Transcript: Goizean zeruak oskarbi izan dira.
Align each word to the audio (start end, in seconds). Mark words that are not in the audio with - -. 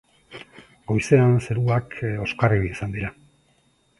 Goizean 0.91 1.35
zeruak 1.49 1.93
oskarbi 2.25 2.67
izan 2.73 2.97
dira. 2.99 3.15